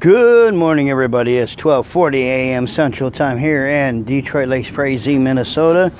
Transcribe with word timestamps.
Good 0.00 0.54
morning, 0.54 0.90
everybody. 0.90 1.38
It's 1.38 1.56
12:40 1.56 2.22
a.m. 2.22 2.68
Central 2.68 3.10
Time 3.10 3.36
here 3.36 3.66
in 3.66 4.04
Detroit 4.04 4.48
Lakes 4.48 4.68
Frazee, 4.68 5.18
Minnesota. 5.18 5.90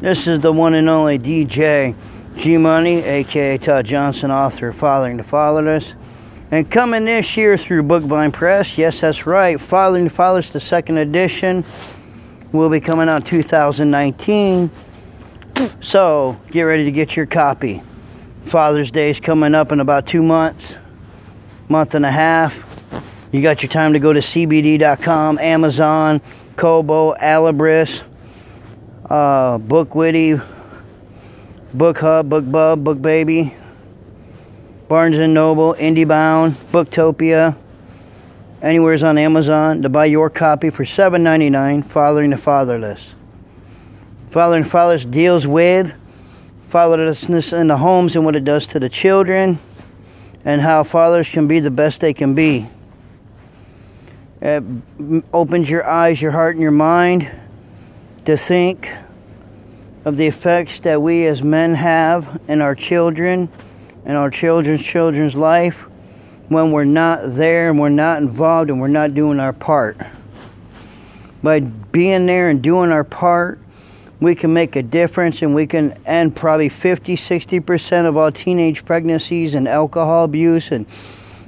This 0.00 0.26
is 0.26 0.40
the 0.40 0.50
one 0.50 0.72
and 0.72 0.88
only 0.88 1.18
DJ 1.18 1.94
G 2.34 2.56
Money, 2.56 3.02
aka 3.02 3.58
Todd 3.58 3.84
Johnson, 3.84 4.30
author 4.30 4.68
of 4.68 4.76
Fathering 4.76 5.18
the 5.18 5.22
Fatherless, 5.22 5.96
and 6.50 6.70
coming 6.70 7.04
this 7.04 7.36
year 7.36 7.58
through 7.58 7.82
Bookvine 7.82 8.32
Press. 8.32 8.78
Yes, 8.78 9.02
that's 9.02 9.26
right. 9.26 9.60
Fathering 9.60 10.04
the 10.04 10.10
Fatherless, 10.10 10.50
the 10.52 10.58
second 10.58 10.96
edition, 10.96 11.62
will 12.52 12.70
be 12.70 12.80
coming 12.80 13.10
out 13.10 13.26
2019. 13.26 14.70
So 15.82 16.40
get 16.50 16.62
ready 16.62 16.84
to 16.86 16.90
get 16.90 17.16
your 17.16 17.26
copy. 17.26 17.82
Father's 18.44 18.90
Day 18.90 19.10
is 19.10 19.20
coming 19.20 19.54
up 19.54 19.72
in 19.72 19.80
about 19.80 20.06
two 20.06 20.22
months, 20.22 20.76
month 21.68 21.94
and 21.94 22.06
a 22.06 22.10
half. 22.10 22.75
You 23.36 23.42
got 23.42 23.62
your 23.62 23.70
time 23.70 23.92
to 23.92 23.98
go 23.98 24.14
to 24.14 24.20
CBD.com, 24.20 25.38
Amazon, 25.40 26.22
Kobo, 26.56 27.12
Alibris, 27.16 28.02
uh, 29.10 29.58
Bookwitty, 29.58 30.42
Book 31.74 31.98
Hub, 31.98 32.30
BookBub, 32.30 32.82
Book 32.82 33.02
Baby, 33.02 33.52
Barnes 34.88 35.18
and 35.18 35.34
Noble, 35.34 35.74
IndieBound, 35.74 36.52
Booktopia, 36.72 37.58
anywhere's 38.62 39.02
on 39.02 39.18
Amazon 39.18 39.82
to 39.82 39.90
buy 39.90 40.06
your 40.06 40.30
copy 40.30 40.70
for 40.70 40.84
$7.99, 40.84 41.84
Fathering 41.84 42.30
the 42.30 42.38
Fatherless. 42.38 43.14
Fathering 44.30 44.62
the 44.62 44.70
Fatherless 44.70 45.04
deals 45.04 45.46
with 45.46 45.94
fatherlessness 46.70 47.52
in 47.52 47.66
the 47.66 47.76
homes 47.76 48.16
and 48.16 48.24
what 48.24 48.34
it 48.34 48.44
does 48.44 48.66
to 48.68 48.80
the 48.80 48.88
children 48.88 49.58
and 50.42 50.62
how 50.62 50.82
fathers 50.82 51.28
can 51.28 51.46
be 51.46 51.60
the 51.60 51.70
best 51.70 52.00
they 52.00 52.14
can 52.14 52.34
be. 52.34 52.66
Uh, 54.42 54.60
it 54.98 55.24
opens 55.32 55.70
your 55.70 55.88
eyes, 55.88 56.20
your 56.20 56.32
heart, 56.32 56.54
and 56.54 56.62
your 56.62 56.70
mind 56.70 57.30
to 58.26 58.36
think 58.36 58.90
of 60.04 60.16
the 60.16 60.26
effects 60.26 60.80
that 60.80 61.00
we 61.00 61.26
as 61.26 61.42
men 61.42 61.74
have 61.74 62.40
in 62.46 62.60
our 62.60 62.74
children 62.74 63.48
and 64.04 64.16
our 64.16 64.30
children's 64.30 64.82
children's 64.82 65.34
life 65.34 65.86
when 66.48 66.70
we're 66.70 66.84
not 66.84 67.34
there 67.34 67.70
and 67.70 67.80
we're 67.80 67.88
not 67.88 68.18
involved 68.18 68.70
and 68.70 68.80
we're 68.80 68.88
not 68.88 69.14
doing 69.14 69.40
our 69.40 69.52
part. 69.52 69.96
By 71.42 71.60
being 71.60 72.26
there 72.26 72.50
and 72.50 72.62
doing 72.62 72.92
our 72.92 73.04
part, 73.04 73.58
we 74.20 74.34
can 74.34 74.52
make 74.52 74.76
a 74.76 74.82
difference 74.82 75.42
and 75.42 75.54
we 75.54 75.66
can 75.66 75.92
end 76.06 76.36
probably 76.36 76.68
50 76.68 77.16
60% 77.16 78.06
of 78.06 78.16
all 78.16 78.30
teenage 78.30 78.84
pregnancies 78.84 79.54
and 79.54 79.66
alcohol 79.66 80.24
abuse 80.24 80.70
and 80.70 80.86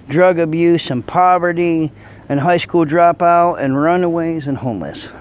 drug 0.08 0.38
abuse 0.38 0.90
and 0.90 1.06
poverty 1.06 1.92
and 2.28 2.40
high 2.40 2.58
school 2.58 2.84
dropout 2.84 3.60
and 3.60 3.76
runaways 3.76 4.46
and 4.46 4.58
homeless. 4.58 5.12